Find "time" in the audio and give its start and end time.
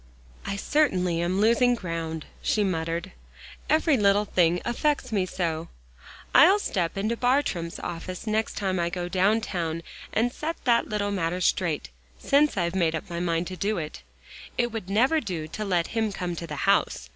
8.57-8.79